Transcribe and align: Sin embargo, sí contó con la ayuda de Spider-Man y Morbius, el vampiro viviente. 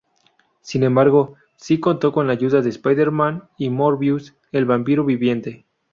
Sin 0.61 0.81
embargo, 0.81 1.35
sí 1.57 1.79
contó 1.79 2.11
con 2.11 2.25
la 2.25 2.33
ayuda 2.33 2.63
de 2.63 2.69
Spider-Man 2.71 3.43
y 3.59 3.69
Morbius, 3.69 4.33
el 4.51 4.65
vampiro 4.65 5.05
viviente. 5.05 5.67